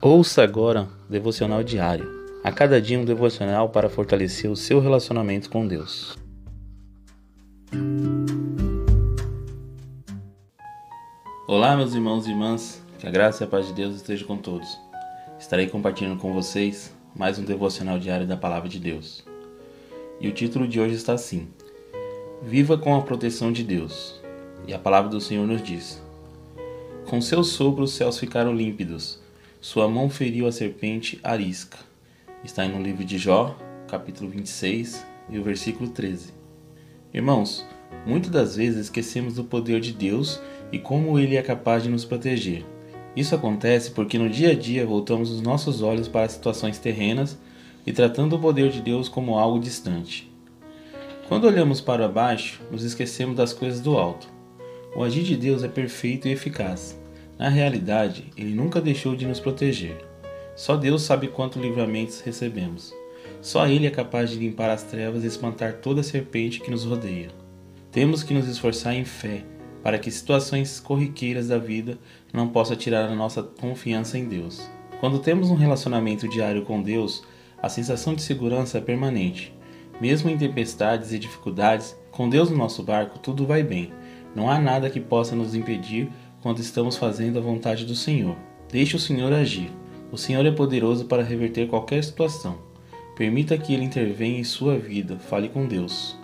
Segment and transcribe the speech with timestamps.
[0.00, 2.08] Ouça agora o devocional diário.
[2.44, 6.16] A cada dia um devocional para fortalecer o seu relacionamento com Deus.
[11.48, 12.80] Olá, meus irmãos e irmãs.
[12.96, 14.78] Que a graça e a paz de Deus esteja com todos.
[15.36, 19.24] Estarei compartilhando com vocês mais um devocional diário da palavra de Deus.
[20.20, 21.48] E o título de hoje está assim:
[22.40, 24.22] Viva com a proteção de Deus.
[24.64, 26.00] E a palavra do Senhor nos diz:
[27.10, 29.26] Com seu sopro os céus ficaram límpidos
[29.68, 31.76] sua mão feriu a serpente arisca.
[32.42, 33.54] Está no livro de Jó,
[33.86, 36.32] capítulo 26 e o versículo 13.
[37.12, 37.66] Irmãos,
[38.06, 40.40] muitas das vezes esquecemos do poder de Deus
[40.72, 42.64] e como ele é capaz de nos proteger.
[43.14, 47.36] Isso acontece porque no dia a dia voltamos os nossos olhos para situações terrenas
[47.86, 50.32] e tratando o poder de Deus como algo distante.
[51.28, 54.28] Quando olhamos para baixo, nos esquecemos das coisas do alto.
[54.96, 56.97] O agir de Deus é perfeito e eficaz.
[57.38, 59.96] Na realidade, ele nunca deixou de nos proteger.
[60.56, 62.92] Só Deus sabe quantos livramentos recebemos.
[63.40, 67.28] Só Ele é capaz de limpar as trevas e espantar toda serpente que nos rodeia.
[67.92, 69.44] Temos que nos esforçar em fé
[69.84, 71.96] para que situações corriqueiras da vida
[72.32, 74.68] não possam tirar a nossa confiança em Deus.
[74.98, 77.22] Quando temos um relacionamento diário com Deus,
[77.62, 79.54] a sensação de segurança é permanente.
[80.00, 83.92] Mesmo em tempestades e dificuldades, com Deus no nosso barco tudo vai bem.
[84.34, 86.10] Não há nada que possa nos impedir
[86.42, 88.36] quando estamos fazendo a vontade do Senhor.
[88.70, 89.70] Deixe o Senhor agir.
[90.12, 92.58] O Senhor é poderoso para reverter qualquer situação.
[93.16, 95.18] Permita que Ele intervenha em sua vida.
[95.18, 96.16] Fale com Deus.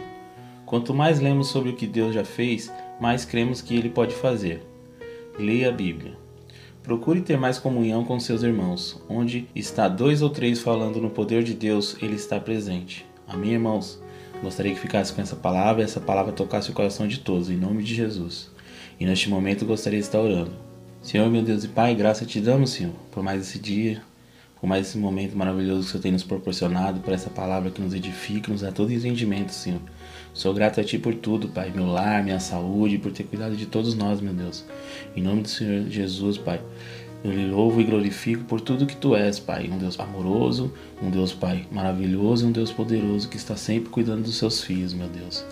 [0.64, 4.62] Quanto mais lemos sobre o que Deus já fez, mais cremos que Ele pode fazer.
[5.38, 6.16] Leia a Bíblia.
[6.82, 9.02] Procure ter mais comunhão com seus irmãos.
[9.08, 13.04] Onde está dois ou três falando no poder de Deus, Ele está presente.
[13.26, 14.00] Amém, irmãos?
[14.42, 17.56] Gostaria que ficasse com essa palavra e essa palavra tocasse o coração de todos, em
[17.56, 18.53] nome de Jesus.
[18.98, 20.52] E neste momento gostaria de estar orando.
[21.02, 24.02] Senhor, meu Deus e Pai, graça te damos, Senhor, por mais esse dia,
[24.60, 27.82] por mais esse momento maravilhoso que o Senhor tem nos proporcionado, por essa palavra que
[27.82, 29.80] nos edifica, nos dá todo entendimento, Senhor.
[30.32, 33.66] Sou grato a Ti por tudo, Pai, meu lar, minha saúde, por ter cuidado de
[33.66, 34.64] todos nós, meu Deus.
[35.14, 36.62] Em nome do Senhor Jesus, Pai,
[37.22, 39.70] eu lhe louvo e glorifico por tudo que Tu és, Pai.
[39.70, 44.36] Um Deus amoroso, um Deus, Pai, maravilhoso, um Deus poderoso que está sempre cuidando dos
[44.36, 45.44] seus filhos, meu Deus.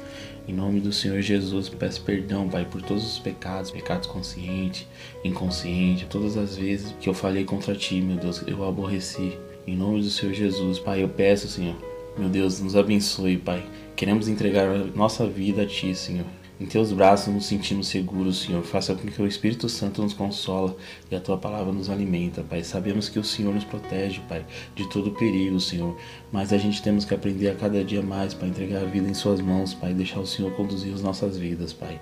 [0.47, 4.87] Em nome do Senhor Jesus, peço perdão, Pai, por todos os pecados, pecados conscientes,
[5.23, 9.39] inconscientes, todas as vezes que eu falei contra Ti, meu Deus, eu aborreci.
[9.65, 11.77] Em nome do Senhor Jesus, Pai, eu peço, Senhor,
[12.19, 13.65] meu Deus, nos abençoe, Pai.
[13.95, 14.67] Queremos entregar
[14.97, 16.27] nossa vida a Ti, Senhor.
[16.63, 18.63] Em teus braços nos sentimos seguros, Senhor.
[18.63, 20.77] Faça com que o Espírito Santo nos consola
[21.11, 22.63] e a tua palavra nos alimenta, Pai.
[22.63, 25.97] Sabemos que o Senhor nos protege, Pai, de todo perigo, Senhor.
[26.31, 29.13] Mas a gente temos que aprender a cada dia mais, Pai, entregar a vida em
[29.13, 32.01] Suas mãos, Pai, deixar o Senhor conduzir as nossas vidas, Pai.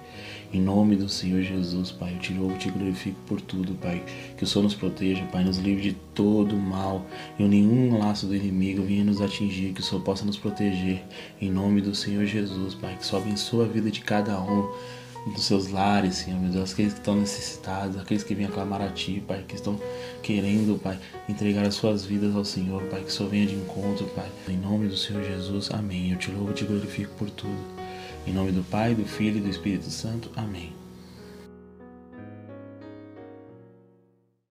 [0.53, 4.05] Em nome do Senhor Jesus, Pai, eu te louvo te glorifico por tudo, Pai.
[4.37, 7.07] Que o Senhor nos proteja, Pai, nos livre de todo mal
[7.39, 11.03] e nenhum laço do inimigo venha nos atingir, que o Senhor possa nos proteger.
[11.41, 14.50] Em nome do Senhor Jesus, Pai, que só abençoe a vida de cada um
[15.35, 18.89] dos seus lares, Senhor, meu Deus, aqueles que estão necessitados, aqueles que vêm aclamar a
[18.89, 19.79] Ti, Pai, que estão
[20.23, 24.29] querendo, Pai, entregar as suas vidas ao Senhor, Pai, que Senhor venha de encontro, Pai.
[24.49, 26.13] Em nome do Senhor Jesus, amém.
[26.13, 27.59] Eu te louvo e te glorifico por tudo.
[28.27, 30.73] Em nome do Pai, do Filho e do Espírito Santo, amém.